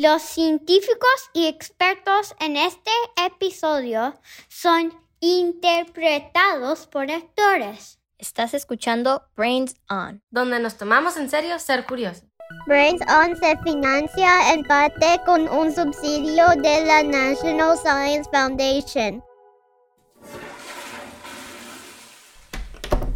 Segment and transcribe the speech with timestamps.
[0.00, 4.14] Los científicos y expertos en este episodio
[4.46, 7.98] son interpretados por actores.
[8.16, 12.22] Estás escuchando Brains On, donde nos tomamos en serio ser curiosos.
[12.68, 19.24] Brains On se financia en parte con un subsidio de la National Science Foundation.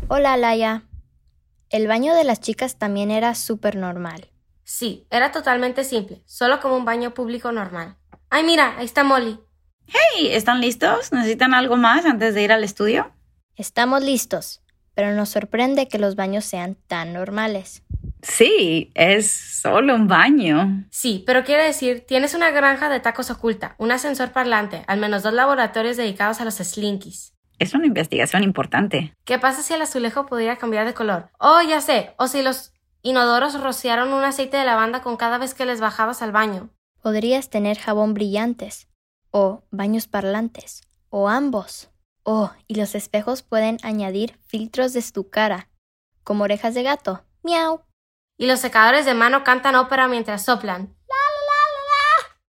[0.09, 0.89] Hola, Laia.
[1.71, 4.32] El baño de las chicas también era súper normal.
[4.75, 7.99] Sí, era totalmente simple, solo como un baño público normal.
[8.31, 8.75] ¡Ay, mira!
[8.79, 9.39] Ahí está Molly.
[9.87, 10.29] ¡Hey!
[10.31, 11.13] ¿Están listos?
[11.13, 13.13] ¿Necesitan algo más antes de ir al estudio?
[13.55, 14.63] Estamos listos,
[14.95, 17.83] pero nos sorprende que los baños sean tan normales.
[18.23, 20.87] Sí, es solo un baño.
[20.91, 25.23] Sí, pero quiere decir, tienes una granja de tacos oculta, un ascensor parlante, al menos
[25.23, 27.35] dos laboratorios dedicados a los slinkies.
[27.59, 29.15] Es una investigación importante.
[29.27, 31.29] ¿Qué pasa si el azulejo pudiera cambiar de color?
[31.39, 32.15] Oh, ya sé.
[32.17, 36.23] O si los inodoros rociaron un aceite de lavanda con cada vez que les bajabas
[36.23, 36.71] al baño.
[37.03, 38.89] Podrías tener jabón brillantes,
[39.31, 41.91] o baños parlantes, o ambos.
[42.25, 45.69] Oh, y los espejos pueden añadir filtros de tu cara,
[46.23, 47.25] como orejas de gato.
[47.43, 47.83] Miau.
[48.39, 50.95] Y los secadores de mano cantan ópera mientras soplan.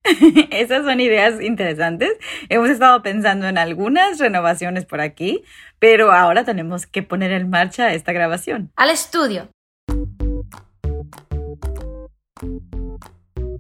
[0.52, 2.11] Esas son ideas interesantes.
[2.49, 5.43] Hemos estado pensando en algunas renovaciones por aquí,
[5.80, 8.71] pero ahora tenemos que poner en marcha esta grabación.
[8.75, 9.49] Al estudio.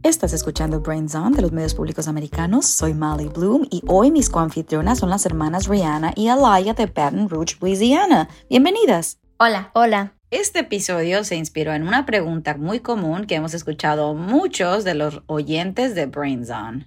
[0.03, 2.65] Estás escuchando Brains On de los medios públicos americanos.
[2.65, 7.29] Soy Molly Bloom y hoy mis coanfitrionas son las hermanas Rihanna y Alaya de Baton
[7.29, 8.27] Rouge, Louisiana.
[8.49, 9.17] Bienvenidas.
[9.39, 9.71] Hola.
[9.73, 10.13] Hola.
[10.29, 15.21] Este episodio se inspiró en una pregunta muy común que hemos escuchado muchos de los
[15.27, 16.85] oyentes de Brains On.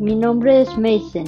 [0.00, 1.26] Mi nombre es Mason.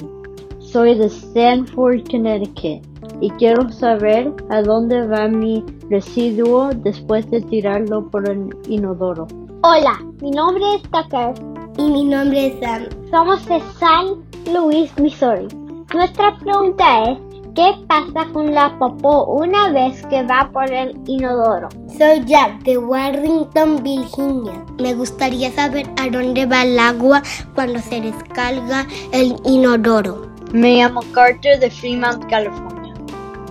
[0.59, 2.83] Soy de Stanford, Connecticut
[3.21, 9.27] y quiero saber a dónde va mi residuo después de tirarlo por el inodoro.
[9.61, 11.33] Hola, mi nombre es Tucker
[11.77, 12.87] y mi nombre es Sam.
[13.11, 15.49] Somos de San Luis, Missouri.
[15.93, 17.17] Nuestra pregunta es
[17.55, 21.67] ¿Qué pasa con la popó una vez que va por el inodoro?
[21.97, 24.63] Soy Jack de Warrington, Virginia.
[24.79, 27.21] Me gustaría saber a dónde va el agua
[27.53, 30.21] cuando se descarga el inodoro.
[30.53, 32.93] Me llamo Carter de Fremont, California.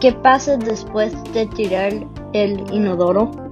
[0.00, 1.92] ¿Qué pasa después de tirar
[2.32, 3.47] el inodoro?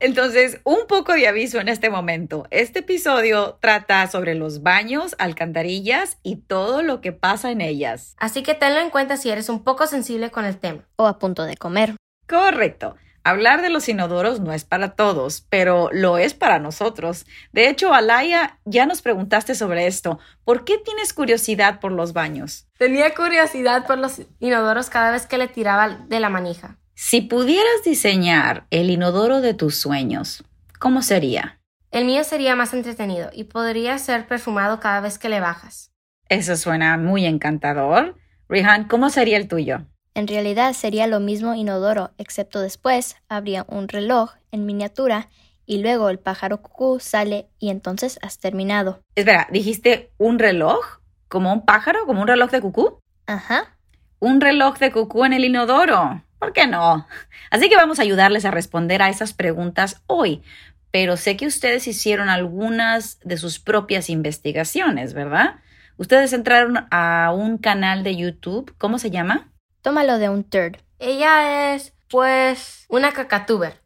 [0.00, 2.46] Entonces, un poco de aviso en este momento.
[2.50, 8.14] Este episodio trata sobre los baños, alcantarillas y todo lo que pasa en ellas.
[8.18, 10.86] Así que tenlo en cuenta si eres un poco sensible con el tema.
[10.96, 11.96] O a punto de comer.
[12.28, 12.96] Correcto.
[13.24, 17.26] Hablar de los inodoros no es para todos, pero lo es para nosotros.
[17.52, 20.18] De hecho, Alaya, ya nos preguntaste sobre esto.
[20.44, 22.66] ¿Por qué tienes curiosidad por los baños?
[22.78, 26.78] Tenía curiosidad por los inodoros cada vez que le tiraba de la manija.
[27.00, 30.42] Si pudieras diseñar el inodoro de tus sueños,
[30.80, 31.60] ¿cómo sería?
[31.92, 35.92] El mío sería más entretenido y podría ser perfumado cada vez que le bajas.
[36.28, 38.16] Eso suena muy encantador.
[38.48, 39.86] Rihan, ¿cómo sería el tuyo?
[40.14, 45.28] En realidad sería lo mismo inodoro, excepto después habría un reloj en miniatura
[45.66, 49.02] y luego el pájaro cucú sale y entonces has terminado.
[49.14, 50.98] Espera, ¿dijiste un reloj?
[51.28, 52.06] ¿Como un pájaro?
[52.06, 52.98] ¿Como un reloj de cucú?
[53.26, 53.78] Ajá.
[54.18, 56.24] Un reloj de cucú en el inodoro.
[56.38, 57.06] ¿Por qué no?
[57.50, 60.42] Así que vamos a ayudarles a responder a esas preguntas hoy.
[60.90, 65.56] Pero sé que ustedes hicieron algunas de sus propias investigaciones, ¿verdad?
[65.96, 68.74] Ustedes entraron a un canal de YouTube.
[68.78, 69.52] ¿Cómo se llama?
[69.82, 70.78] Tómalo de un third.
[70.98, 73.82] Ella es, pues, una cacatuber.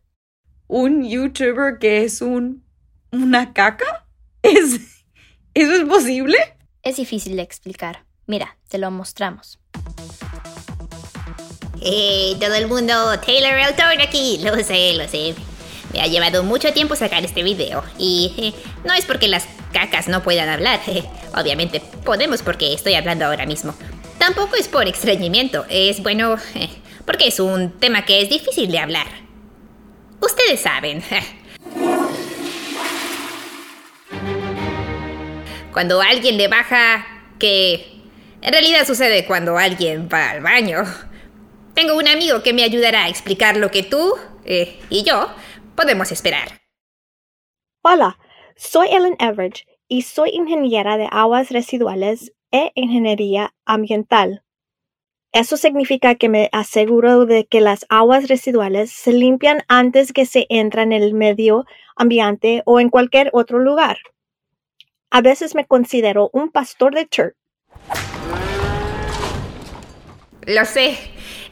[0.67, 2.65] ¿Un YouTuber que es un...
[3.11, 4.07] una caca?
[4.43, 5.05] ¿Es...
[5.55, 6.37] ¿Eso es posible?
[6.83, 8.05] Es difícil de explicar.
[8.27, 9.62] Mira, te lo mostramos.
[11.85, 12.95] ¡Hey, todo el mundo!
[13.27, 14.39] Taylor Elton aquí.
[14.41, 15.35] Lo sé, lo sé.
[15.93, 17.83] Me ha llevado mucho tiempo sacar este video.
[17.99, 18.53] Y eh,
[18.85, 20.81] no es porque las cacas no puedan hablar.
[21.35, 23.75] obviamente podemos porque estoy hablando ahora mismo.
[24.19, 25.67] Tampoco es por extrañimiento.
[25.69, 26.69] Es bueno, eh,
[27.05, 29.09] porque es un tema que es difícil de hablar.
[30.21, 31.03] Ustedes saben.
[35.73, 37.05] Cuando alguien le baja
[37.41, 37.91] que...
[38.41, 40.85] En realidad sucede cuando alguien va al baño.
[41.75, 44.15] Tengo un amigo que me ayudará a explicar lo que tú
[44.45, 45.29] eh, y yo
[45.75, 46.61] podemos esperar.
[47.83, 48.19] Hola,
[48.57, 54.45] soy Ellen Everidge y soy ingeniera de aguas residuales e ingeniería ambiental.
[55.33, 60.47] Eso significa que me aseguro de que las aguas residuales se limpian antes que se
[60.51, 61.65] entran en el medio
[61.97, 63.97] ambiente o en cualquier otro lugar.
[65.11, 67.35] A veces me considero un pastor de church.
[70.45, 70.99] Lo sé,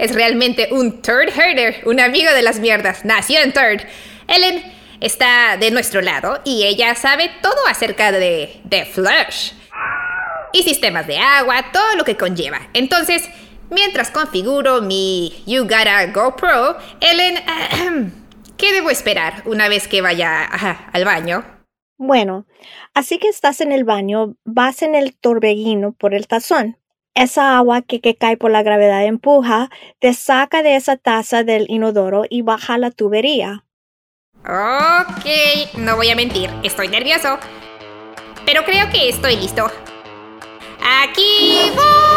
[0.01, 3.05] es realmente un Third Herder, un amigo de las mierdas.
[3.05, 3.87] Nació en Third.
[4.27, 4.63] Ellen,
[5.01, 9.53] está de nuestro lado y ella sabe todo acerca de, de Flush.
[10.53, 12.61] Y sistemas de agua, todo lo que conlleva.
[12.73, 13.29] Entonces,
[13.69, 17.37] mientras configuro mi You Gotta GoPro, Ellen,
[18.57, 20.45] ¿qué debo esperar una vez que vaya
[20.93, 21.45] al baño?
[21.99, 22.47] Bueno,
[22.95, 26.80] así que estás en el baño, vas en el torbellino por el tazón.
[27.15, 29.69] Esa agua que, que, cae por la gravedad empuja,
[29.99, 33.65] te saca de esa taza del inodoro y baja la tubería.
[34.45, 37.39] Ok, no voy a mentir, estoy nervioso.
[38.47, 39.67] Pero creo que estoy listo.
[40.83, 42.11] ¡Aquí voy!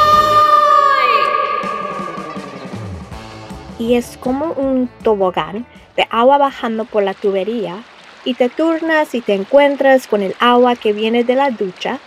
[3.80, 5.66] Y es como un tobogán
[5.96, 7.84] de agua bajando por la tubería
[8.24, 12.00] y te turnas y te encuentras con el agua que viene de la ducha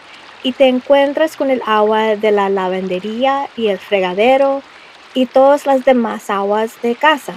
[0.46, 4.62] y te encuentras con el agua de la lavandería y el fregadero
[5.12, 7.34] y todas las demás aguas de casa.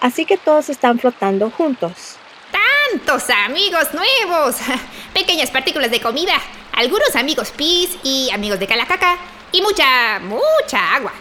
[0.00, 2.18] Así que todos están flotando juntos.
[2.52, 4.58] ¡Tantos amigos nuevos!
[5.12, 6.34] Pequeñas partículas de comida,
[6.72, 9.16] algunos amigos pis y amigos de calacaca
[9.50, 11.12] y mucha, mucha agua.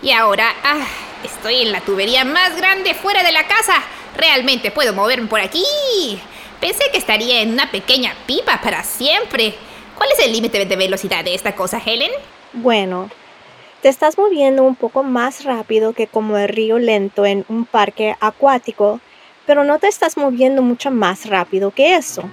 [0.00, 0.86] Y ahora, ah,
[1.22, 3.82] estoy en la tubería más grande fuera de la casa
[4.16, 5.64] Realmente puedo moverme por aquí.
[6.60, 9.54] Pensé que estaría en una pequeña pipa para siempre.
[9.96, 12.10] ¿Cuál es el límite de velocidad de esta cosa, Helen?
[12.52, 13.10] Bueno,
[13.82, 18.16] te estás moviendo un poco más rápido que como el río lento en un parque
[18.20, 19.00] acuático,
[19.46, 22.24] pero no te estás moviendo mucho más rápido que eso.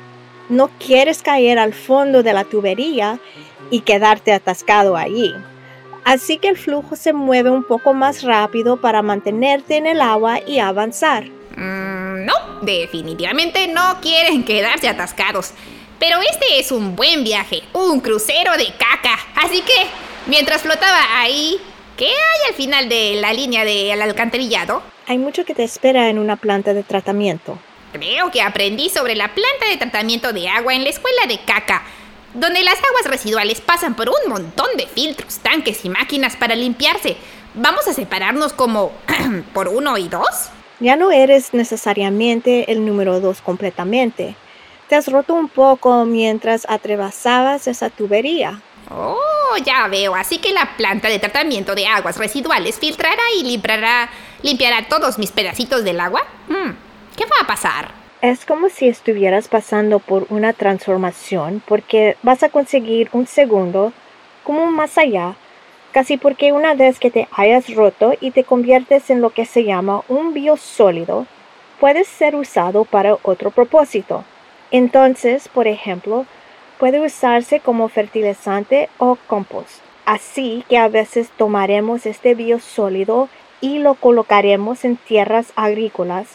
[0.49, 3.19] No quieres caer al fondo de la tubería
[3.69, 5.33] y quedarte atascado allí.
[6.03, 10.39] Así que el flujo se mueve un poco más rápido para mantenerte en el agua
[10.45, 11.25] y avanzar.
[11.55, 15.53] Mm, no, definitivamente no quieren quedarse atascados.
[16.01, 19.19] Pero este es un buen viaje, un crucero de caca.
[19.35, 19.85] Así que,
[20.25, 21.61] mientras flotaba ahí,
[21.95, 24.81] ¿qué hay al final de la línea del alcantarillado?
[25.05, 27.59] Hay mucho que te espera en una planta de tratamiento.
[27.93, 31.83] Creo que aprendí sobre la planta de tratamiento de agua en la escuela de caca,
[32.33, 37.15] donde las aguas residuales pasan por un montón de filtros, tanques y máquinas para limpiarse.
[37.53, 38.91] ¿Vamos a separarnos como
[39.53, 40.49] por uno y dos?
[40.79, 44.35] Ya no eres necesariamente el número dos completamente.
[44.91, 48.59] Te has roto un poco mientras atravesabas esa tubería.
[48.89, 50.13] Oh, ya veo.
[50.15, 54.09] Así que la planta de tratamiento de aguas residuales filtrará y limpiará,
[54.41, 56.23] limpiará todos mis pedacitos del agua.
[56.49, 56.71] Hmm,
[57.15, 57.91] ¿Qué va a pasar?
[58.21, 63.93] Es como si estuvieras pasando por una transformación porque vas a conseguir un segundo
[64.43, 65.35] como más allá
[65.93, 69.63] casi porque una vez que te hayas roto y te conviertes en lo que se
[69.63, 71.27] llama un biosólido,
[71.79, 74.25] puedes ser usado para otro propósito.
[74.71, 76.25] Entonces, por ejemplo,
[76.79, 79.81] puede usarse como fertilizante o compost.
[80.05, 83.29] Así que a veces tomaremos este biosólido
[83.61, 86.27] y lo colocaremos en tierras agrícolas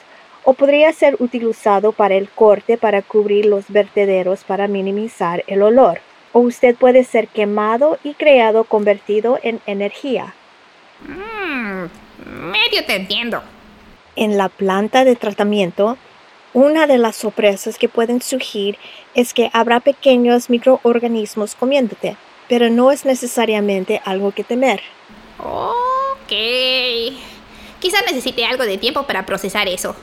[0.44, 6.00] o podría ser utilizado para el corte para cubrir los vertederos para minimizar el olor
[6.32, 10.35] o usted puede ser quemado y creado convertido en energía.
[11.00, 11.87] Mmm,
[12.50, 13.43] medio te entiendo.
[14.15, 15.97] En la planta de tratamiento,
[16.56, 18.79] una de las sorpresas que pueden surgir
[19.14, 22.17] es que habrá pequeños microorganismos comiéndote,
[22.49, 24.81] pero no es necesariamente algo que temer.
[25.38, 26.32] Ok.
[27.79, 29.94] Quizá necesite algo de tiempo para procesar eso,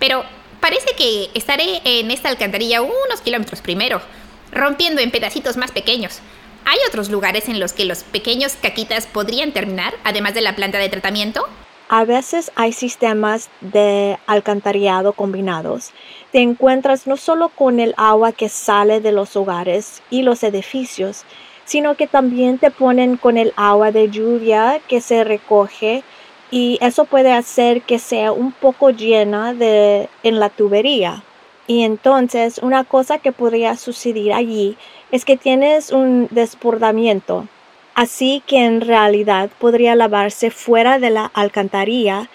[0.00, 0.24] pero
[0.60, 4.02] parece que estaré en esta alcantarilla unos kilómetros primero
[4.50, 6.18] rompiendo en pedacitos más pequeños.
[6.64, 10.78] ¿Hay otros lugares en los que los pequeños caquitas podrían terminar, además de la planta
[10.78, 11.46] de tratamiento?
[11.94, 15.92] A veces hay sistemas de alcantarillado combinados.
[16.30, 21.24] Te encuentras no solo con el agua que sale de los hogares y los edificios,
[21.66, 26.02] sino que también te ponen con el agua de lluvia que se recoge
[26.50, 31.22] y eso puede hacer que sea un poco llena de, en la tubería.
[31.66, 34.78] Y entonces una cosa que podría suceder allí
[35.10, 37.46] es que tienes un desbordamiento,
[37.94, 42.28] así que en realidad podría lavarse fuera de la alcantarilla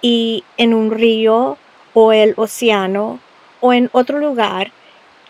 [0.00, 1.56] y en un río
[1.94, 3.20] o el océano
[3.60, 4.72] o en otro lugar.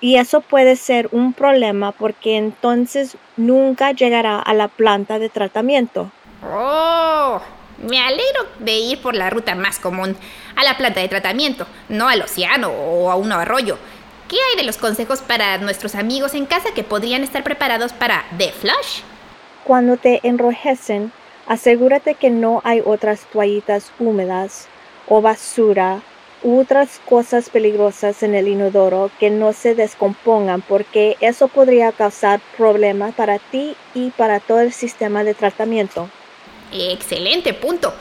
[0.00, 6.11] Y eso puede ser un problema porque entonces nunca llegará a la planta de tratamiento.
[6.45, 7.41] Oh,
[7.79, 10.17] me alegro de ir por la ruta más común,
[10.57, 13.79] a la planta de tratamiento, no al océano o a un arroyo.
[14.29, 18.25] ¿Qué hay de los consejos para nuestros amigos en casa que podrían estar preparados para
[18.38, 19.02] The Flush?
[19.64, 21.12] Cuando te enrojecen,
[21.47, 24.66] asegúrate que no hay otras toallitas húmedas
[25.09, 26.00] o basura
[26.42, 32.40] u otras cosas peligrosas en el inodoro que no se descompongan porque eso podría causar
[32.57, 36.09] problemas para ti y para todo el sistema de tratamiento.
[36.73, 37.95] Excelente punto.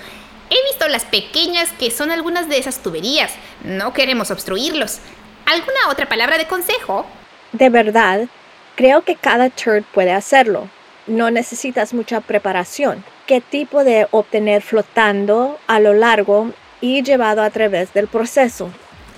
[0.50, 3.34] He visto las pequeñas que son algunas de esas tuberías.
[3.64, 5.00] No queremos obstruirlos.
[5.46, 7.06] ¿Alguna otra palabra de consejo?
[7.52, 8.28] De verdad,
[8.76, 10.68] creo que cada turd puede hacerlo.
[11.08, 13.04] No necesitas mucha preparación.
[13.28, 18.70] ¿Qué tipo de obtener flotando a lo largo y llevado a través del proceso?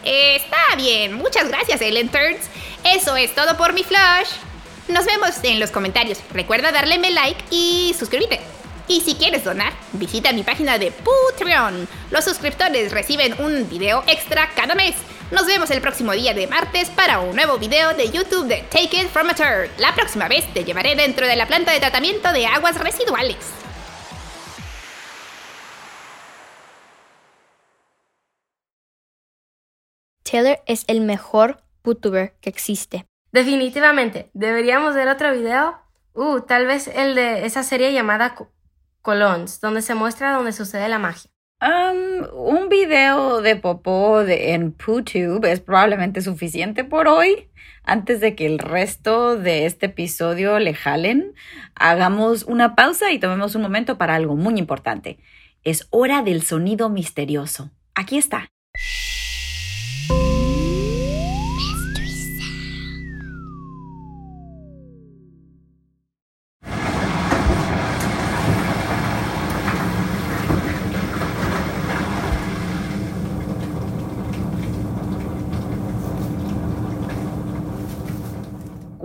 [0.04, 2.50] Está bien, muchas gracias, Ellen Turds.
[2.84, 4.30] Eso es todo por mi flash.
[4.90, 6.20] Nos vemos en los comentarios.
[6.34, 8.40] Recuerda darle me like y suscríbete.
[8.88, 11.88] Y si quieres donar, visita mi página de Patreon.
[12.12, 14.96] Los suscriptores reciben un video extra cada mes.
[15.34, 19.02] Nos vemos el próximo día de martes para un nuevo video de YouTube de Take
[19.02, 19.72] It From a Turd.
[19.80, 23.38] La próxima vez te llevaré dentro de la planta de tratamiento de aguas residuales.
[30.22, 33.08] Taylor es el mejor youtuber que existe.
[33.32, 35.80] Definitivamente, deberíamos ver otro video.
[36.14, 38.36] Uh, tal vez el de esa serie llamada
[39.02, 41.33] Colons, donde se muestra donde sucede la magia.
[41.64, 47.48] Um, un video de popó en PooTube es probablemente suficiente por hoy.
[47.86, 51.34] Antes de que el resto de este episodio le jalen,
[51.76, 55.20] hagamos una pausa y tomemos un momento para algo muy importante.
[55.64, 57.72] Es hora del sonido misterioso.
[57.96, 58.50] Aquí está.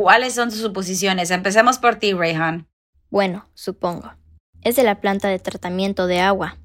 [0.09, 1.31] ¿Cuáles son sus suposiciones?
[1.31, 2.67] Empecemos por ti, Rayhan.
[3.11, 4.15] Bueno, supongo.
[4.63, 6.57] Es de la planta de tratamiento de agua.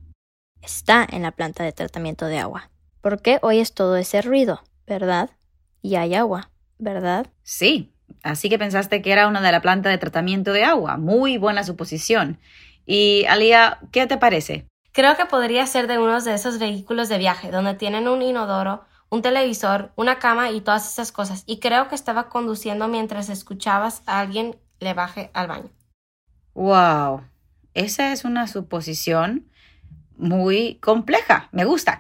[0.62, 2.72] Está en la planta de tratamiento de agua.
[3.02, 4.64] ¿Por qué oyes todo ese ruido?
[4.88, 5.32] ¿Verdad?
[5.82, 7.28] Y hay agua, ¿verdad?
[7.42, 7.94] Sí.
[8.24, 10.96] Así que pensaste que era una de la planta de tratamiento de agua.
[10.96, 12.40] Muy buena suposición.
[12.86, 14.68] Y Alia, ¿qué te parece?
[14.94, 18.86] Creo que podría ser de uno de esos vehículos de viaje donde tienen un inodoro
[19.14, 21.44] un televisor, una cama y todas esas cosas.
[21.46, 25.70] Y creo que estaba conduciendo mientras escuchabas a alguien le baje al baño.
[26.56, 27.22] Wow,
[27.76, 29.48] esa es una suposición
[30.18, 31.48] muy compleja.
[31.52, 32.00] Me gusta.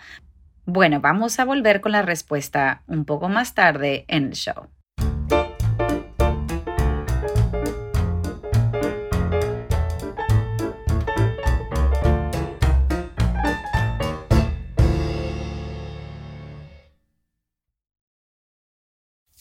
[0.65, 4.67] Bueno, vamos a volver con la respuesta un poco más tarde en el show.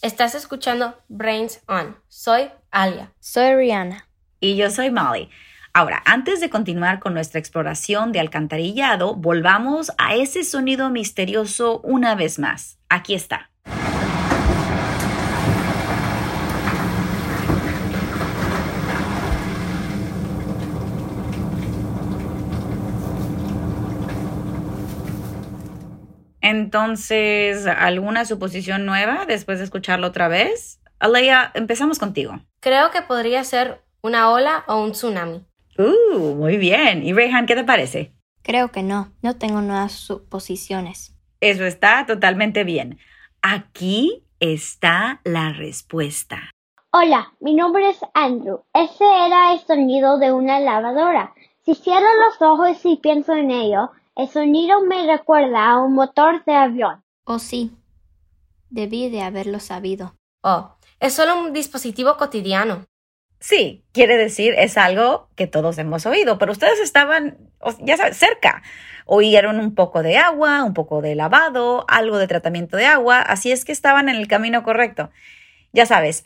[0.02, 1.96] Estás escuchando Brains On.
[2.08, 3.12] Soy Alia.
[3.20, 4.08] Soy Rihanna.
[4.40, 5.30] Y yo soy Molly.
[5.72, 12.16] Ahora, antes de continuar con nuestra exploración de alcantarillado, volvamos a ese sonido misterioso una
[12.16, 12.80] vez más.
[12.88, 13.51] Aquí está.
[26.52, 30.82] Entonces, ¿alguna suposición nueva después de escucharlo otra vez?
[30.98, 32.40] Alea, empezamos contigo.
[32.60, 35.46] Creo que podría ser una ola o un tsunami.
[35.78, 37.06] Uh, muy bien.
[37.06, 38.12] ¿Y Rehan, qué te parece?
[38.42, 39.12] Creo que no.
[39.22, 41.16] No tengo nuevas suposiciones.
[41.40, 42.98] Eso está totalmente bien.
[43.40, 46.50] Aquí está la respuesta.
[46.92, 48.60] Hola, mi nombre es Andrew.
[48.74, 51.32] Ese era el sonido de una lavadora.
[51.64, 56.44] Si cierro los ojos y pienso en ello, el sonido me recuerda a un motor
[56.44, 57.02] de avión.
[57.24, 57.72] Oh, sí.
[58.70, 60.14] Debí de haberlo sabido.
[60.42, 62.86] Oh, es solo un dispositivo cotidiano.
[63.38, 67.38] Sí, quiere decir, es algo que todos hemos oído, pero ustedes estaban,
[67.80, 68.62] ya sabes, cerca.
[69.04, 73.50] Oyeron un poco de agua, un poco de lavado, algo de tratamiento de agua, así
[73.50, 75.10] es que estaban en el camino correcto.
[75.72, 76.24] Ya sabes,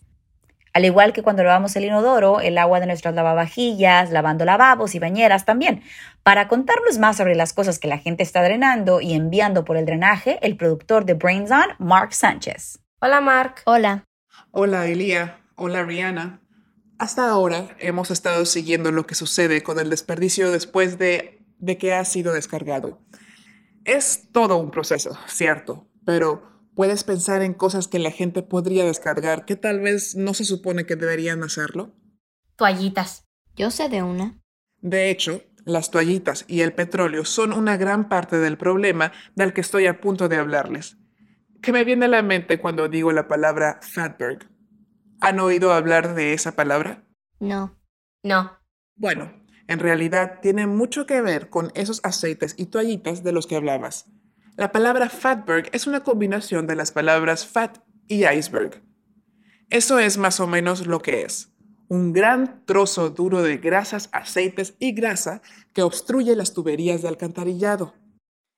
[0.76, 4.98] al igual que cuando lavamos el inodoro, el agua de nuestras lavavajillas, lavando lavabos y
[4.98, 5.82] bañeras también.
[6.22, 9.86] Para contarnos más sobre las cosas que la gente está drenando y enviando por el
[9.86, 12.78] drenaje, el productor de Brains On, Mark Sánchez.
[13.00, 13.62] Hola, Mark.
[13.64, 14.04] Hola.
[14.50, 15.38] Hola, Elia.
[15.54, 16.42] Hola, Rihanna.
[16.98, 21.94] Hasta ahora hemos estado siguiendo lo que sucede con el desperdicio después de, de que
[21.94, 23.00] ha sido descargado.
[23.86, 29.46] Es todo un proceso, cierto, pero puedes pensar en cosas que la gente podría descargar
[29.46, 31.96] que tal vez no se supone que deberían hacerlo?
[32.54, 33.24] Toallitas.
[33.56, 34.38] Yo sé de una.
[34.82, 39.62] De hecho, las toallitas y el petróleo son una gran parte del problema del que
[39.62, 40.98] estoy a punto de hablarles.
[41.62, 44.48] ¿Qué me viene a la mente cuando digo la palabra fatberg?
[45.20, 47.04] ¿Han oído hablar de esa palabra?
[47.40, 47.74] No.
[48.22, 48.52] No.
[48.96, 49.32] Bueno,
[49.66, 54.10] en realidad tiene mucho que ver con esos aceites y toallitas de los que hablabas.
[54.56, 57.76] La palabra fatberg es una combinación de las palabras fat
[58.08, 58.82] y iceberg.
[59.68, 61.50] Eso es más o menos lo que es.
[61.88, 65.42] Un gran trozo duro de grasas, aceites y grasa
[65.74, 67.92] que obstruye las tuberías de alcantarillado.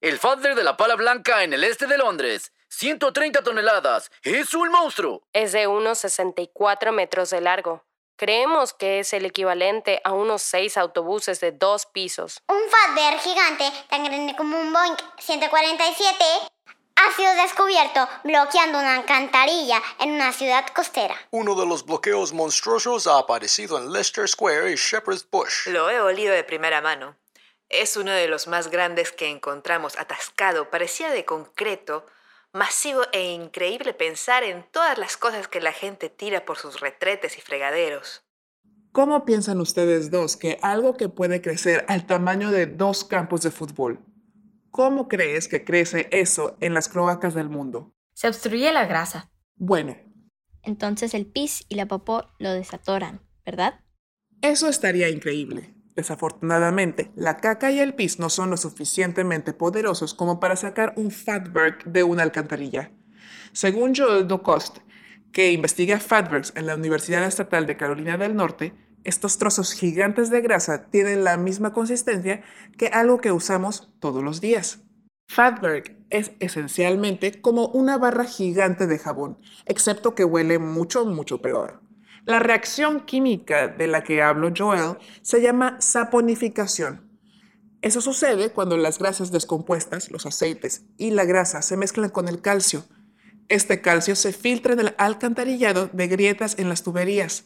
[0.01, 2.53] El fatler de la pala blanca en el este de Londres.
[2.69, 4.13] 130 toneladas.
[4.23, 5.27] Es un monstruo.
[5.33, 7.88] Es de unos 64 metros de largo.
[8.19, 12.43] Creemos que es el equivalente a unos seis autobuses de dos pisos.
[12.49, 16.25] Un fatberg gigante tan grande como un Boeing 147
[16.97, 21.15] ha sido descubierto bloqueando una alcantarilla en una ciudad costera.
[21.31, 25.69] Uno de los bloqueos monstruosos ha aparecido en Leicester Square y Shepherd's Bush.
[25.69, 27.15] Lo he olido de primera mano.
[27.69, 32.05] Es uno de los más grandes que encontramos atascado, parecía de concreto,
[32.53, 37.39] masivo e increíble pensar en todas las cosas que la gente tira por sus retretes
[37.39, 38.25] y fregaderos.
[38.93, 43.51] ¿Cómo piensan ustedes dos que algo que puede crecer al tamaño de dos campos de
[43.51, 44.03] fútbol
[44.71, 47.95] ¿Cómo crees que crece eso en las cloacas del mundo?
[48.15, 49.31] Se obstruye la grasa.
[49.57, 49.97] Bueno.
[50.63, 53.81] Entonces el pis y la popó lo desatoran, ¿verdad?
[54.43, 55.75] Eso estaría increíble.
[55.99, 61.11] Desafortunadamente, la caca y el pis no son lo suficientemente poderosos como para sacar un
[61.11, 62.93] fatberg de una alcantarilla.
[63.53, 64.79] Según Joel Docost,
[65.33, 70.41] que investiga fatbergs en la Universidad Estatal de Carolina del Norte, estos trozos gigantes de
[70.41, 72.43] grasa tienen la misma consistencia
[72.77, 74.85] que algo que usamos todos los días.
[75.29, 79.37] Fatberg es esencialmente como una barra gigante de jabón,
[79.67, 81.88] excepto que huele mucho, mucho peor.
[82.29, 87.11] La reacción química de la que hablo Joel se llama saponificación.
[87.83, 92.41] Eso sucede cuando las grasas descompuestas, los aceites y la grasa se mezclan con el
[92.41, 92.85] calcio.
[93.49, 97.45] Este calcio se filtra en el alcantarillado de grietas en las tuberías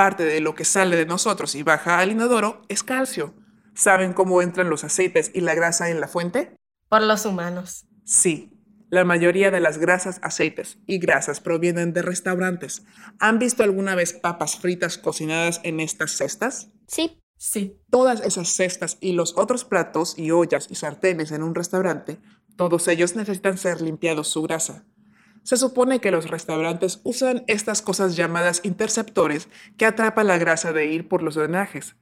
[0.00, 3.34] parte de lo que sale de nosotros y baja al inodoro es calcio.
[3.74, 6.56] ¿Saben cómo entran los aceites y la grasa en la fuente?
[6.88, 7.86] Por los humanos.
[8.04, 8.50] Sí,
[8.90, 12.82] la mayoría de las grasas, aceites y grasas provienen de restaurantes.
[13.20, 16.70] ¿Han visto alguna vez papas fritas cocinadas en estas cestas?
[16.88, 17.22] Sí.
[17.36, 17.80] Sí.
[17.88, 22.18] Todas esas cestas y los otros platos y ollas y sartenes en un restaurante,
[22.56, 24.84] todos ellos necesitan ser limpiados su grasa.
[25.42, 30.86] Se supone que los restaurantes usan estas cosas llamadas interceptores que atrapan la grasa de
[30.86, 31.96] ir por los drenajes.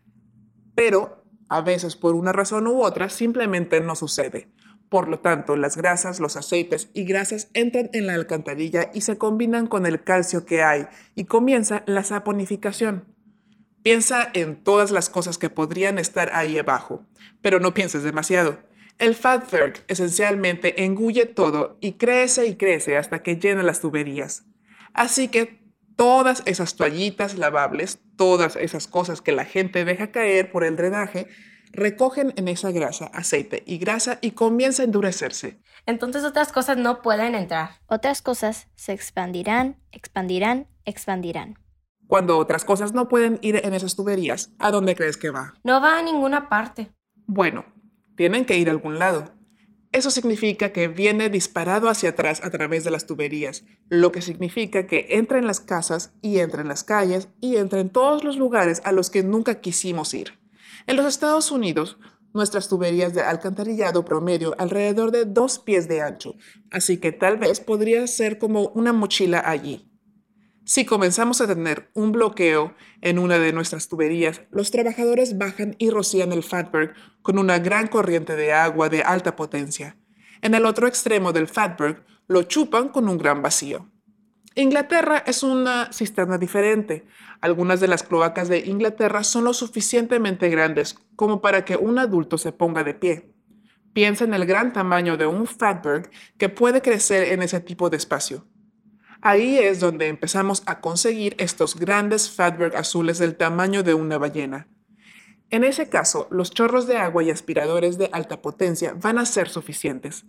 [0.75, 4.51] Pero, a veces por una razón u otra, simplemente no sucede.
[4.89, 9.19] Por lo tanto, las grasas, los aceites y grasas entran en la alcantarilla y se
[9.19, 13.05] combinan con el calcio que hay y comienza la saponificación.
[13.83, 17.05] Piensa en todas las cosas que podrían estar ahí abajo,
[17.43, 18.59] pero no pienses demasiado.
[18.99, 24.45] El fatberg esencialmente engulle todo y crece y crece hasta que llena las tuberías.
[24.93, 25.63] Así que
[25.97, 31.29] todas esas toallitas lavables, todas esas cosas que la gente deja caer por el drenaje,
[31.73, 35.61] recogen en esa grasa aceite y grasa y comienza a endurecerse.
[35.87, 37.71] Entonces otras cosas no pueden entrar.
[37.87, 41.59] Otras cosas se expandirán, expandirán, expandirán.
[42.07, 45.55] Cuando otras cosas no pueden ir en esas tuberías, ¿a dónde crees que va?
[45.63, 46.91] No va a ninguna parte.
[47.27, 47.67] Bueno,
[48.17, 49.39] tienen que ir a algún lado.
[49.93, 54.87] Eso significa que viene disparado hacia atrás a través de las tuberías, lo que significa
[54.87, 58.37] que entra en las casas y entra en las calles y entra en todos los
[58.37, 60.38] lugares a los que nunca quisimos ir.
[60.89, 61.99] En los Estados Unidos,
[62.33, 66.35] nuestras tuberías de alcantarillado promedio alrededor de dos pies de ancho,
[66.71, 69.93] así que tal vez podría ser como una mochila allí.
[70.65, 75.91] Si comenzamos a tener un bloqueo en una de nuestras tuberías, los trabajadores bajan y
[75.91, 79.99] rocían el fatberg con una gran corriente de agua de alta potencia.
[80.41, 83.91] En el otro extremo del fatberg lo chupan con un gran vacío.
[84.59, 87.07] Inglaterra es una cisterna diferente.
[87.41, 92.39] Algunas de las cloacas de Inglaterra son lo suficientemente grandes como para que un adulto
[92.39, 93.33] se ponga de pie.
[93.93, 97.99] Piensa en el gran tamaño de un fatberg que puede crecer en ese tipo de
[97.99, 98.49] espacio.
[99.21, 104.67] Ahí es donde empezamos a conseguir estos grandes fatberg azules del tamaño de una ballena.
[105.51, 109.51] En ese caso, los chorros de agua y aspiradores de alta potencia van a ser
[109.51, 110.25] suficientes.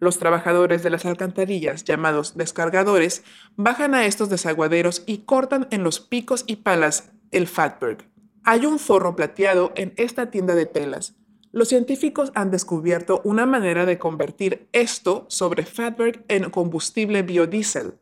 [0.00, 3.24] Los trabajadores de las alcantarillas, llamados descargadores,
[3.56, 8.08] bajan a estos desaguaderos y cortan en los picos y palas el fatberg.
[8.44, 11.14] Hay un forro plateado en esta tienda de telas.
[11.50, 17.94] Los científicos han descubierto una manera de convertir esto sobre fatberg en combustible biodiesel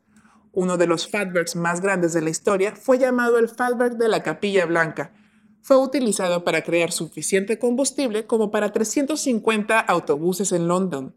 [0.57, 4.23] uno de los fatbergs más grandes de la historia, fue llamado el fatberg de la
[4.23, 5.13] Capilla Blanca.
[5.61, 11.15] Fue utilizado para crear suficiente combustible como para 350 autobuses en London.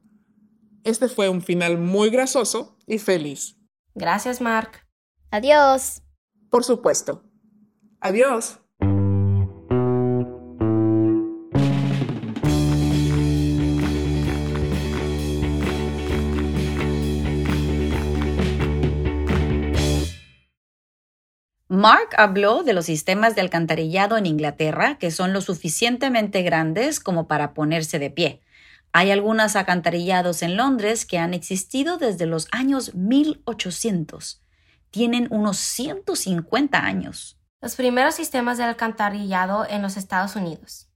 [0.83, 3.57] Este fue un final muy grasoso y feliz.
[3.95, 4.87] Gracias, Mark.
[5.31, 6.03] Adiós.
[6.49, 7.23] Por supuesto.
[8.01, 8.59] Adiós.
[21.69, 27.29] Mark habló de los sistemas de alcantarillado en Inglaterra que son lo suficientemente grandes como
[27.29, 28.40] para ponerse de pie.
[28.92, 34.42] Hay algunos alcantarillados en Londres que han existido desde los años 1800.
[34.90, 37.38] Tienen unos 150 años.
[37.61, 40.88] Los primeros sistemas de alcantarillado en los Estados Unidos.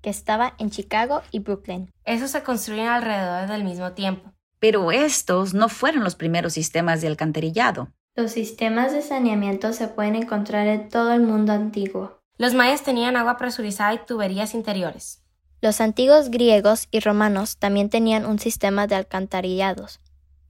[0.00, 1.90] Que estaba en Chicago y Brooklyn.
[2.04, 4.32] Esos se construyen alrededor del mismo tiempo.
[4.58, 7.92] Pero estos no fueron los primeros sistemas de alcantarillado.
[8.14, 12.22] Los sistemas de saneamiento se pueden encontrar en todo el mundo antiguo.
[12.38, 15.21] Los mayas tenían agua presurizada y tuberías interiores.
[15.62, 20.00] Los antiguos griegos y romanos también tenían un sistema de alcantarillados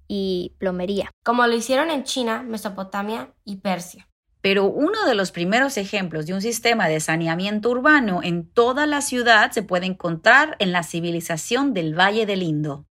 [0.09, 1.11] y plomería.
[1.23, 4.09] Como lo hicieron en China, Mesopotamia y Persia.
[4.41, 9.03] Pero uno de los primeros ejemplos de un sistema de saneamiento urbano en toda la
[9.03, 12.87] ciudad se puede encontrar en la civilización del Valle del Indo.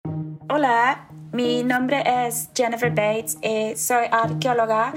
[0.49, 4.93] Hola, mi nombre es Jennifer Bates y soy arqueóloga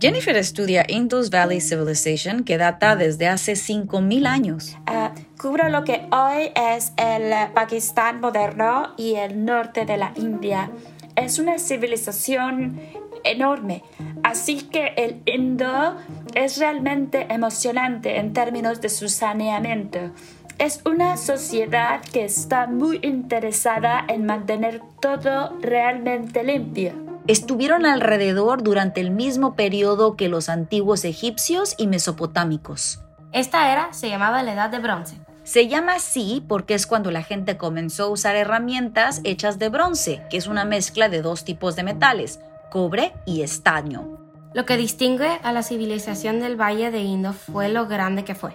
[0.00, 4.78] Jennifer estudia Indus Valley Civilization que data desde hace 5.000 años.
[4.88, 4.99] Uh,
[5.40, 10.70] cubro lo que hoy es el Pakistán moderno y el norte de la India.
[11.16, 12.78] Es una civilización
[13.24, 13.82] enorme,
[14.22, 15.96] así que el Indo
[16.34, 20.10] es realmente emocionante en términos de su saneamiento.
[20.58, 26.92] Es una sociedad que está muy interesada en mantener todo realmente limpio
[27.26, 33.04] estuvieron alrededor durante el mismo periodo que los antiguos egipcios y mesopotámicos.
[33.30, 35.20] Esta era se llamaba la Edad de Bronce.
[35.50, 40.22] Se llama así porque es cuando la gente comenzó a usar herramientas hechas de bronce,
[40.30, 42.38] que es una mezcla de dos tipos de metales,
[42.70, 44.16] cobre y estaño.
[44.54, 48.52] Lo que distingue a la civilización del Valle de Indo fue lo grande que fue.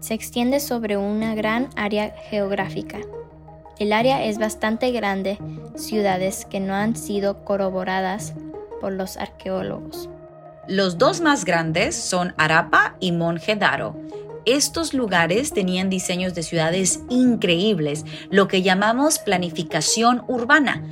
[0.00, 2.98] Se extiende sobre una gran área geográfica,
[3.78, 5.38] el área es bastante grande,
[5.76, 8.34] ciudades que no han sido corroboradas
[8.82, 10.10] por los arqueólogos.
[10.68, 13.96] Los dos más grandes son Arapa y Monjedaro.
[14.46, 20.82] Estos lugares tenían diseños de ciudades increíbles, lo que llamamos planificación urbana.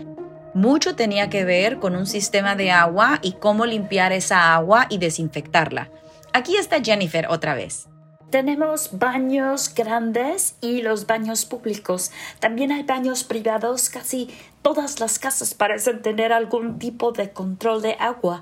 [0.54, 4.96] Mucho tenía que ver con un sistema de agua y cómo limpiar esa agua y
[4.96, 5.90] desinfectarla.
[6.32, 7.88] Aquí está Jennifer otra vez.
[8.30, 12.10] Tenemos baños grandes y los baños públicos.
[12.38, 13.90] También hay baños privados.
[13.90, 14.30] Casi
[14.62, 18.40] todas las casas parecen tener algún tipo de control de agua.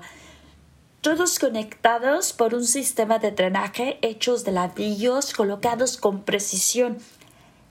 [1.01, 6.99] Todos conectados por un sistema de drenaje hechos de ladrillos colocados con precisión.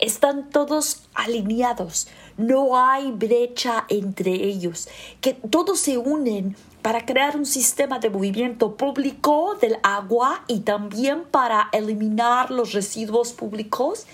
[0.01, 2.09] Están todos alineados.
[2.37, 4.89] No hay brecha entre ellos.
[5.21, 11.23] Que todos se unen para crear un sistema de movimiento público del agua y también
[11.23, 14.09] para eliminar los residuos públicos.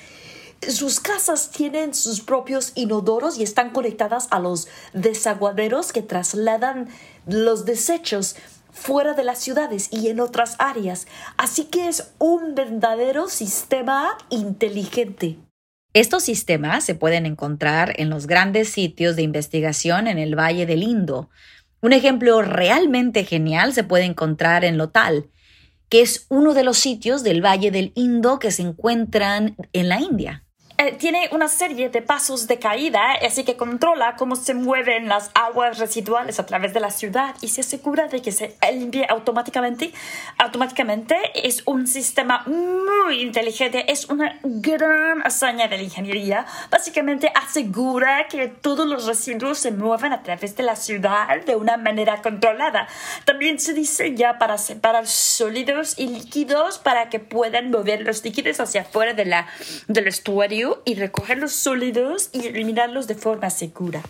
[0.69, 6.91] Sus casas tienen sus propios inodoros y están conectadas a los desaguaderos que trasladan
[7.27, 8.37] los desechos
[8.77, 11.09] fuera de las ciudades y en otras áreas.
[11.37, 15.39] Así que es un verdadero sistema inteligente.
[15.93, 20.85] Estos sistemas se pueden encontrar en los grandes sitios de investigación en el Valle del
[20.85, 21.31] Indo,
[21.83, 25.31] un ejemplo realmente genial se puede encontrar en Lotal,
[25.89, 30.01] que es uno de los sitios del Valle del Indo que se encuentran en la
[30.01, 30.46] India.
[30.79, 35.31] Eh, tiene una serie de pasos de caída, así que controla cómo se mueven las
[35.33, 39.95] aguas residuales a través de la ciudad y se asegura de que se limpie automáticamente.
[40.37, 46.45] Automáticamente es un sistema muy inteligente, es una gran hazaña de la ingeniería.
[46.71, 51.79] Básicamente asegura que todos los residuos se mueven a través de la ciudad de una
[51.79, 52.87] manera controlada.
[53.25, 58.83] También se diseña para separar sólidos y líquidos para que puedan mover los líquidos hacia
[58.83, 59.47] afuera de la,
[59.89, 64.03] del estuario y recoger los sólidos y eliminarlos de forma segura.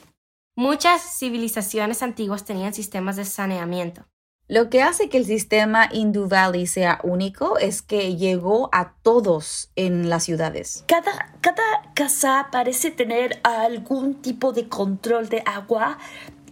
[0.57, 4.07] Muchas civilizaciones antiguas tenían sistemas de saneamiento.
[4.49, 9.73] Lo que hace que el sistema Indu Valley sea único es que llegó a todos
[9.75, 10.85] en las ciudades.
[10.87, 15.99] Cada, cada casa parece tener algún tipo de control de agua,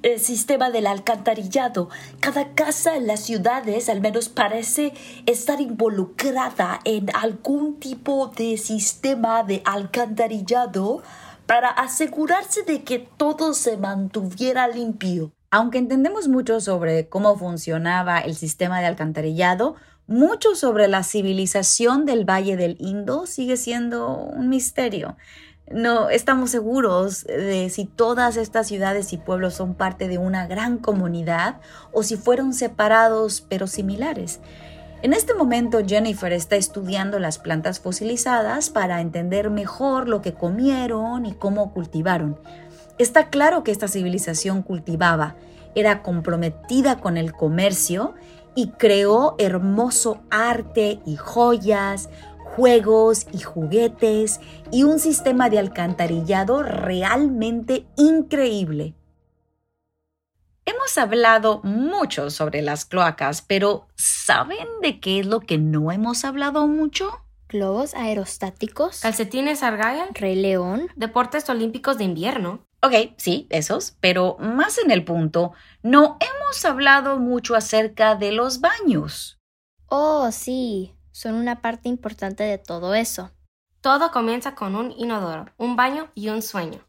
[0.04, 1.88] el sistema del alcantarillado.
[2.20, 4.92] Cada casa en las ciudades al menos parece
[5.24, 11.02] estar involucrada en algún tipo de sistema de alcantarillado
[11.46, 15.32] para asegurarse de que todo se mantuviera limpio.
[15.50, 22.28] Aunque entendemos mucho sobre cómo funcionaba el sistema de alcantarillado, mucho sobre la civilización del
[22.28, 25.16] Valle del Indo sigue siendo un misterio
[25.70, 30.78] no estamos seguros de si todas estas ciudades y pueblos son parte de una gran
[30.78, 31.60] comunidad
[31.92, 34.40] o si fueron separados pero similares.
[35.02, 41.26] En este momento Jennifer está estudiando las plantas fosilizadas para entender mejor lo que comieron
[41.26, 42.38] y cómo cultivaron.
[42.96, 45.36] Está claro que esta civilización cultivaba,
[45.74, 48.14] era comprometida con el comercio
[48.54, 52.08] y creó hermoso arte y joyas,
[52.54, 54.40] juegos y juguetes
[54.70, 58.94] y un sistema de alcantarillado realmente increíble.
[60.64, 66.24] Hemos hablado mucho sobre las cloacas, pero ¿saben de qué es lo que no hemos
[66.24, 67.10] hablado mucho?
[67.48, 72.66] Globos aerostáticos, Calcetines Argyle, Rey León, deportes olímpicos de invierno.
[72.82, 78.60] Ok, sí, esos, pero más en el punto, no hemos hablado mucho acerca de los
[78.60, 79.38] baños.
[79.88, 83.30] Oh, sí, son una parte importante de todo eso.
[83.80, 86.80] Todo comienza con un inodoro, un baño y un sueño.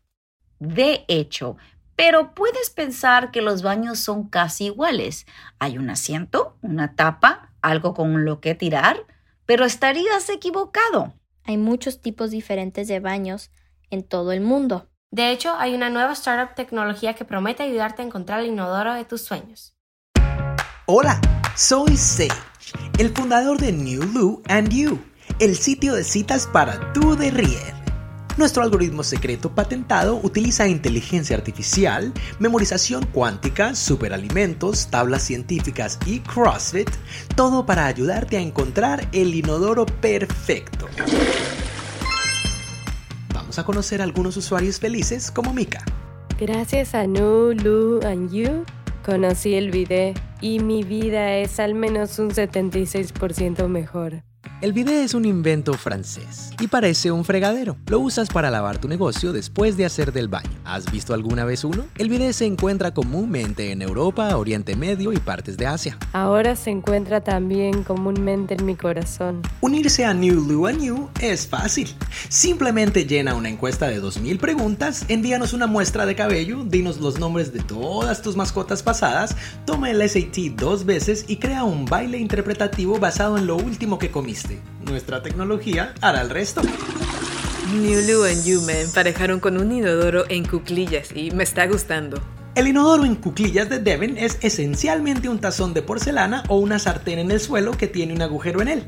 [0.57, 1.57] De hecho,
[1.95, 5.27] pero puedes pensar que los baños son casi iguales.
[5.59, 9.05] Hay un asiento, una tapa, algo con lo que tirar,
[9.45, 11.13] pero estarías equivocado.
[11.43, 13.51] Hay muchos tipos diferentes de baños
[13.91, 14.89] en todo el mundo.
[15.11, 19.05] De hecho, hay una nueva startup tecnología que promete ayudarte a encontrar el inodoro de
[19.05, 19.74] tus sueños.
[20.87, 21.19] Hola,
[21.55, 22.29] soy Sage,
[22.99, 24.99] el fundador de New Lou and You,
[25.39, 27.73] el sitio de citas para tu derrier.
[28.37, 36.91] Nuestro algoritmo secreto patentado utiliza inteligencia artificial, memorización cuántica, superalimentos, tablas científicas y CrossFit,
[37.35, 40.87] todo para ayudarte a encontrar el inodoro perfecto.
[43.33, 45.83] Vamos a conocer a algunos usuarios felices como Mika.
[46.39, 48.65] Gracias a No, Lu and You,
[49.05, 54.23] conocí el bidet y mi vida es al menos un 76% mejor.
[54.61, 57.75] El bidet es un invento francés y parece un fregadero.
[57.87, 60.49] Lo usas para lavar tu negocio después de hacer del baño.
[60.63, 61.85] ¿Has visto alguna vez uno?
[61.97, 65.97] El bidet se encuentra comúnmente en Europa, Oriente Medio y partes de Asia.
[66.13, 69.41] Ahora se encuentra también comúnmente en mi corazón.
[69.59, 71.93] Unirse a New Lu and You es fácil.
[72.29, 77.51] Simplemente llena una encuesta de 2000 preguntas, envíanos una muestra de cabello, dinos los nombres
[77.51, 82.99] de todas tus mascotas pasadas, toma el SAT dos veces y crea un baile interpretativo
[82.99, 84.44] basado en lo último que comiste.
[84.81, 86.61] Nuestra tecnología hará el resto.
[87.73, 92.21] New Lu and You me emparejaron con un inodoro en cuclillas y me está gustando.
[92.55, 97.19] El inodoro en cuclillas de Devon es esencialmente un tazón de porcelana o una sartén
[97.19, 98.87] en el suelo que tiene un agujero en él.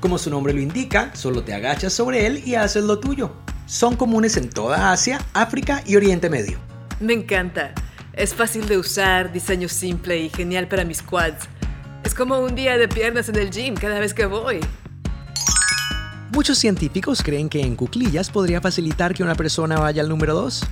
[0.00, 3.32] Como su nombre lo indica, solo te agachas sobre él y haces lo tuyo.
[3.64, 6.58] Son comunes en toda Asia, África y Oriente Medio.
[7.00, 7.72] Me encanta.
[8.12, 11.48] Es fácil de usar, diseño simple y genial para mis quads.
[12.04, 14.60] Es como un día de piernas en el gym cada vez que voy.
[16.36, 20.64] Muchos científicos creen que en cuclillas podría facilitar que una persona vaya al número 2.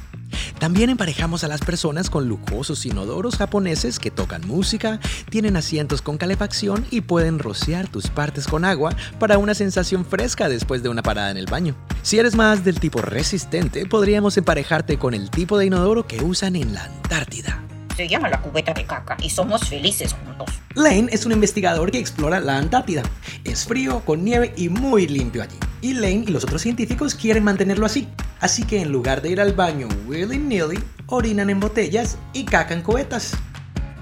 [0.59, 5.01] También emparejamos a las personas con lujosos inodoros japoneses que tocan música,
[5.31, 10.51] tienen asientos con calefacción y pueden rociar tus partes con agua para una sensación fresca
[10.51, 11.75] después de una parada en el baño.
[12.03, 16.57] Si eres más del tipo resistente, podríamos emparejarte con el tipo de inodoro que usan
[16.57, 17.65] en la Antártida.
[17.97, 20.49] Se llama la cubeta de caca y somos felices juntos.
[20.75, 23.03] Lane es un investigador que explora la Antártida.
[23.45, 25.57] Es frío, con nieve y muy limpio allí.
[25.81, 28.09] Y Lane y los otros científicos quieren mantenerlo así.
[28.41, 33.35] Así que en lugar de ir al baño willy-nilly, orinan en botellas y cacan cubetas.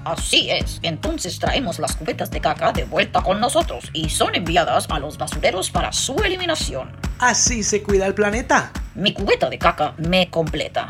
[0.05, 4.87] Así es, entonces traemos las cubetas de caca de vuelta con nosotros y son enviadas
[4.89, 6.91] a los basureros para su eliminación.
[7.19, 8.71] Así se cuida el planeta.
[8.95, 10.87] Mi cubeta de caca me completa.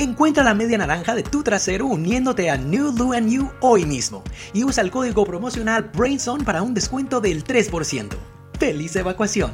[0.00, 4.22] Encuentra la media naranja de tu trasero uniéndote a New Lu and You hoy mismo
[4.52, 8.16] y usa el código promocional BrainZone para un descuento del 3%.
[8.60, 9.50] ¡Feliz evacuación!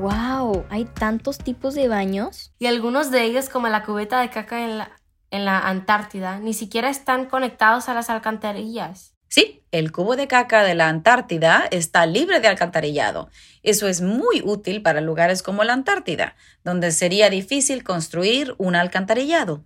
[0.00, 0.64] ¡Wow!
[0.70, 2.54] Hay tantos tipos de baños.
[2.58, 4.92] Y algunos de ellos, como la cubeta de caca en la,
[5.30, 9.12] en la Antártida, ni siquiera están conectados a las alcantarillas.
[9.32, 13.30] Sí, el cubo de caca de la Antártida está libre de alcantarillado.
[13.62, 19.64] Eso es muy útil para lugares como la Antártida, donde sería difícil construir un alcantarillado.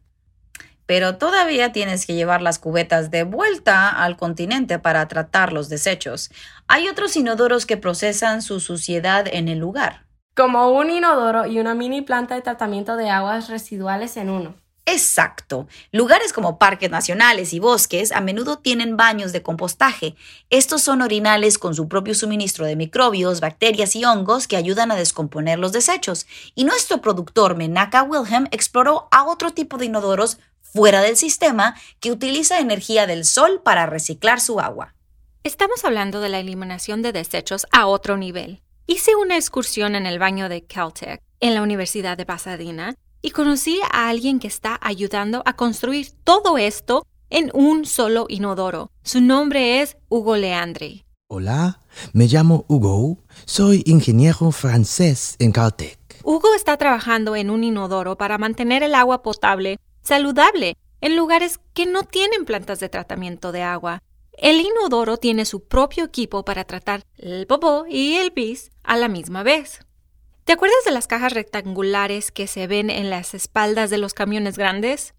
[0.86, 6.30] Pero todavía tienes que llevar las cubetas de vuelta al continente para tratar los desechos.
[6.68, 10.06] Hay otros inodoros que procesan su suciedad en el lugar.
[10.36, 14.54] Como un inodoro y una mini planta de tratamiento de aguas residuales en uno.
[14.88, 15.66] Exacto.
[15.90, 20.14] Lugares como parques nacionales y bosques a menudo tienen baños de compostaje.
[20.48, 24.96] Estos son orinales con su propio suministro de microbios, bacterias y hongos que ayudan a
[24.96, 26.28] descomponer los desechos.
[26.54, 32.12] Y nuestro productor Menaka Wilhelm exploró a otro tipo de inodoros fuera del sistema que
[32.12, 34.94] utiliza energía del sol para reciclar su agua.
[35.42, 38.62] Estamos hablando de la eliminación de desechos a otro nivel.
[38.86, 43.80] Hice una excursión en el baño de Caltech en la Universidad de Pasadena y conocí
[43.90, 48.90] a alguien que está ayudando a construir todo esto en un solo inodoro.
[49.02, 51.04] Su nombre es Hugo Leandri.
[51.28, 51.80] Hola,
[52.12, 55.98] me llamo Hugo, soy ingeniero francés en Caltech.
[56.22, 61.86] Hugo está trabajando en un inodoro para mantener el agua potable saludable en lugares que
[61.86, 64.02] no tienen plantas de tratamiento de agua.
[64.32, 69.08] El inodoro tiene su propio equipo para tratar el popó y el pis a la
[69.08, 69.80] misma vez.
[70.46, 74.56] ¿Te acuerdas de las cajas rectangulares que se ven en las espaldas de los camiones
[74.56, 75.12] grandes?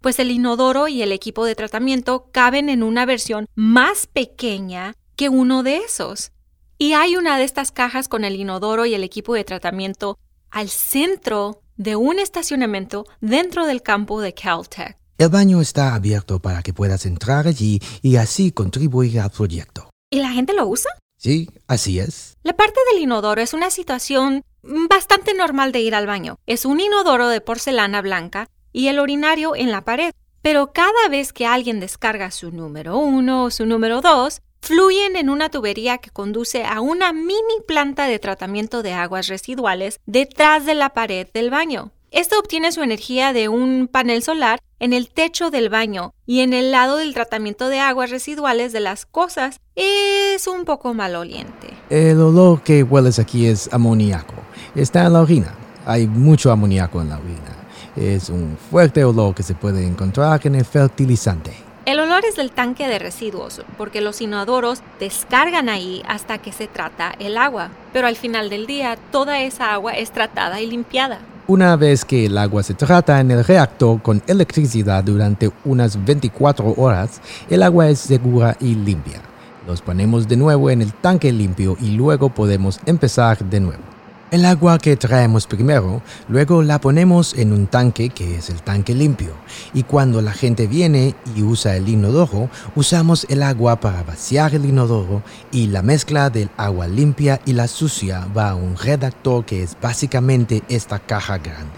[0.00, 5.28] Pues el inodoro y el equipo de tratamiento caben en una versión más pequeña que
[5.28, 6.32] uno de esos.
[6.78, 10.18] Y hay una de estas cajas con el inodoro y el equipo de tratamiento
[10.50, 14.96] al centro de un estacionamiento dentro del campo de Caltech.
[15.18, 19.90] El baño está abierto para que puedas entrar allí y así contribuir al proyecto.
[20.08, 20.90] ¿Y la gente lo usa?
[21.22, 22.36] Sí, así es.
[22.42, 26.40] La parte del inodoro es una situación bastante normal de ir al baño.
[26.46, 30.12] Es un inodoro de porcelana blanca y el urinario en la pared.
[30.42, 35.30] Pero cada vez que alguien descarga su número uno o su número dos, fluyen en
[35.30, 40.74] una tubería que conduce a una mini planta de tratamiento de aguas residuales detrás de
[40.74, 41.92] la pared del baño.
[42.12, 46.52] Esto obtiene su energía de un panel solar en el techo del baño y en
[46.52, 51.68] el lado del tratamiento de aguas residuales de las cosas es un poco maloliente.
[51.88, 54.34] El olor que hueles aquí es amoníaco.
[54.74, 55.54] Está en la orina.
[55.86, 57.56] Hay mucho amoníaco en la orina.
[57.96, 61.54] Es un fuerte olor que se puede encontrar en el fertilizante.
[61.86, 66.68] El olor es del tanque de residuos, porque los inodoros descargan ahí hasta que se
[66.68, 71.20] trata el agua, pero al final del día toda esa agua es tratada y limpiada.
[71.48, 76.74] Una vez que el agua se trata en el reactor con electricidad durante unas 24
[76.76, 79.20] horas, el agua es segura y limpia.
[79.66, 83.91] Los ponemos de nuevo en el tanque limpio y luego podemos empezar de nuevo.
[84.32, 88.94] El agua que traemos primero, luego la ponemos en un tanque que es el tanque
[88.94, 89.34] limpio.
[89.74, 94.64] Y cuando la gente viene y usa el inodoro, usamos el agua para vaciar el
[94.64, 99.62] inodoro y la mezcla del agua limpia y la sucia va a un redactor que
[99.64, 101.74] es básicamente esta caja grande.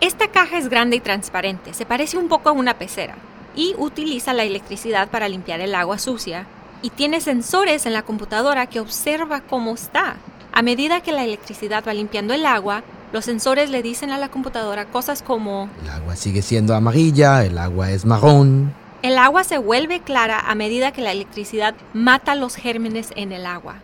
[0.00, 3.14] Esta caja es grande y transparente, se parece un poco a una pecera
[3.54, 6.48] y utiliza la electricidad para limpiar el agua sucia
[6.82, 10.16] y tiene sensores en la computadora que observa cómo está.
[10.54, 14.30] A medida que la electricidad va limpiando el agua, los sensores le dicen a la
[14.30, 18.74] computadora cosas como El agua sigue siendo amarilla, el agua es marrón.
[19.00, 23.46] El agua se vuelve clara a medida que la electricidad mata los gérmenes en el
[23.46, 23.82] agua.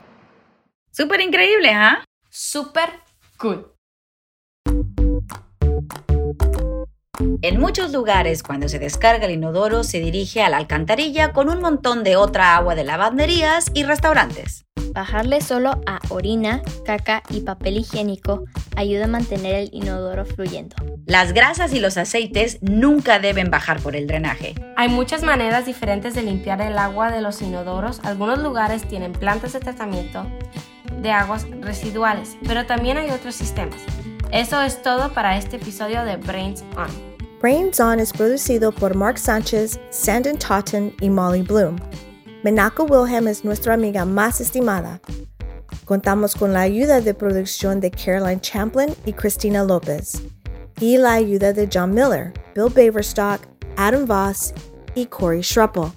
[0.90, 2.04] Súper increíble, ¿ah?
[2.28, 2.90] Súper
[3.38, 3.72] cool.
[7.40, 11.60] En muchos lugares, cuando se descarga el inodoro, se dirige a la alcantarilla con un
[11.60, 14.67] montón de otra agua de lavanderías y restaurantes.
[14.98, 18.42] Bajarle solo a orina, caca y papel higiénico
[18.74, 20.74] ayuda a mantener el inodoro fluyendo.
[21.06, 24.56] Las grasas y los aceites nunca deben bajar por el drenaje.
[24.76, 28.00] Hay muchas maneras diferentes de limpiar el agua de los inodoros.
[28.02, 30.26] Algunos lugares tienen plantas de tratamiento
[31.00, 33.78] de aguas residuales, pero también hay otros sistemas.
[34.32, 36.90] Eso es todo para este episodio de Brains On.
[37.40, 41.76] Brains On es producido por Mark Sánchez, Sandon Totten y Molly Bloom.
[42.44, 45.00] Menako Wilhelm es nuestra amiga más estimada.
[45.84, 50.22] Contamos con la ayuda de producción de Caroline Champlin y Christina Lopez,
[50.80, 53.40] y la ayuda de John Miller, Bill Baverstock,
[53.76, 54.54] Adam Voss
[54.94, 55.90] y Corey Schruppel.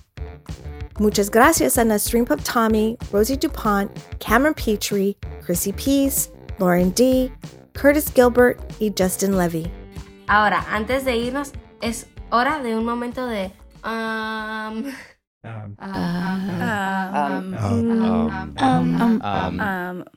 [0.98, 7.32] Muchas gracias a Nasrim Tommy, Rosie DuPont, Cameron Petrie, Chrissy Peace, Lauren D.,
[7.80, 9.72] Curtis Gilbert y Justin Levy.
[10.28, 11.52] Ahora, antes de irnos,
[11.82, 13.52] es hora de un momento de...
[13.84, 14.86] um,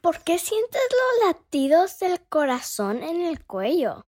[0.03, 4.05] ¿Por qué sientes los latidos del corazón en el cuello?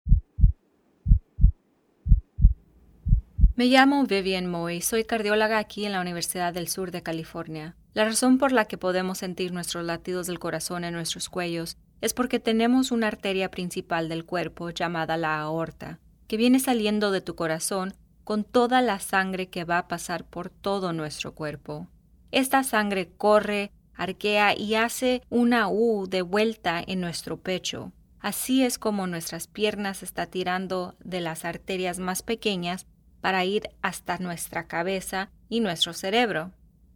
[3.56, 7.78] Me llamo Vivian Moy, soy cardióloga aquí en la Universidad del Sur de California.
[7.93, 12.15] La razón por la que podemos sentir nuestros latidos del corazón en nuestros cuellos es
[12.15, 17.36] porque tenemos una arteria principal del cuerpo llamada la aorta, que viene saliendo de tu
[17.36, 21.88] corazón con toda la sangre que va a pasar por todo nuestro cuerpo.
[22.31, 27.91] Esta sangre corre, arquea y hace una U de vuelta en nuestro pecho.
[28.19, 32.88] Así es como nuestras piernas está tirando de las arterias más pequeñas
[33.19, 36.51] para ir hasta nuestra cabeza y nuestro cerebro.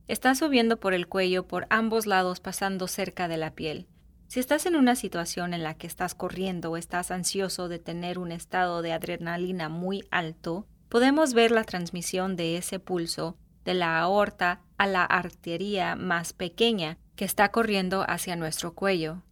[0.07, 3.87] Está subiendo por el cuello por ambos lados pasando cerca de la piel.
[4.27, 8.19] Si estás en una situación en la que estás corriendo o estás ansioso de tener
[8.19, 13.99] un estado de adrenalina muy alto, podemos ver la transmisión de ese pulso de la
[13.99, 19.23] aorta a la arteria más pequeña que está corriendo hacia nuestro cuello.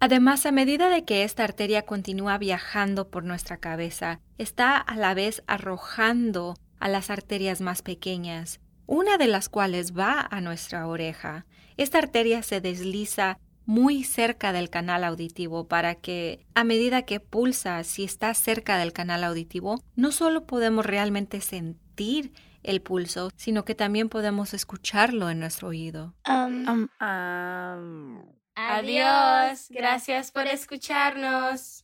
[0.00, 5.14] Además, a medida de que esta arteria continúa viajando por nuestra cabeza, está a la
[5.14, 11.46] vez arrojando a las arterias más pequeñas, una de las cuales va a nuestra oreja.
[11.76, 17.82] Esta arteria se desliza muy cerca del canal auditivo para que a medida que pulsa,
[17.84, 23.74] si está cerca del canal auditivo, no solo podemos realmente sentir el pulso, sino que
[23.74, 26.14] también podemos escucharlo en nuestro oído.
[28.56, 29.66] Adiós.
[29.70, 31.83] Gracias por escucharnos.